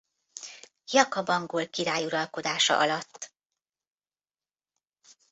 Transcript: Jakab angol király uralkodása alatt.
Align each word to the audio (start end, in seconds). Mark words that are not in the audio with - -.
Jakab 0.91 1.29
angol 1.29 1.67
király 1.69 2.05
uralkodása 2.05 2.77
alatt. 2.79 3.33